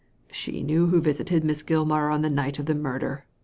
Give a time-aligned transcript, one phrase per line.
[0.31, 3.25] "She knew who visited Miss Gilmar on the night of the murder.